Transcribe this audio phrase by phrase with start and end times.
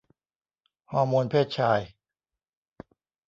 [0.91, 1.81] ฮอร์โมนเพศชาย